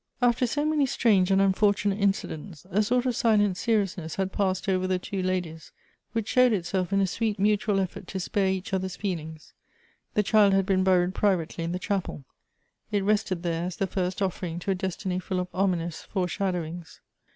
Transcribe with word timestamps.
After 0.19 0.47
so 0.47 0.65
many 0.65 0.87
strange 0.87 1.29
and 1.29 1.39
unfortunate 1.39 1.99
incidents, 1.99 2.65
a 2.65 2.69
Electivb 2.69 2.69
Affinities. 2.71 2.89
289 2.89 3.03
sort 3.03 3.05
of 3.05 3.15
silent 3.15 3.57
seriousness 3.57 4.15
had 4.15 4.31
passed 4.31 4.67
over 4.67 4.87
the 4.87 4.97
two 4.97 5.21
ladies, 5.21 5.71
which 6.13 6.27
showed 6.27 6.53
itself 6.53 6.91
in 6.91 7.01
a 7.01 7.05
sweet 7.05 7.37
mutual 7.37 7.79
effort 7.79 8.07
to 8.07 8.19
spare 8.19 8.47
each 8.47 8.73
other's 8.73 8.95
feelings. 8.95 9.53
The 10.15 10.23
child 10.23 10.53
had 10.53 10.65
been 10.65 10.83
buried 10.83 11.13
privately 11.13 11.63
in 11.63 11.71
the 11.71 11.77
chapel. 11.77 12.23
It 12.91 13.03
rested 13.03 13.43
there 13.43 13.65
as 13.65 13.75
the 13.75 13.85
first 13.85 14.23
offering 14.23 14.57
to 14.61 14.71
a 14.71 14.73
des 14.73 14.89
tiny 14.93 15.19
full 15.19 15.39
of 15.39 15.49
ominous 15.53 16.01
foresh 16.01 16.41
ado 16.41 16.61
wings. 16.61 16.99